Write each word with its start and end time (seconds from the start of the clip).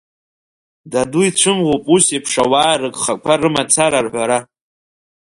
Даду 0.91 1.21
ицәымӷуп 1.27 1.83
ус 1.95 2.05
еиԥш 2.15 2.33
ауаа 2.43 2.75
рыгхақәа 2.81 3.33
рымацара 3.41 3.99
рҳәара. 4.05 4.39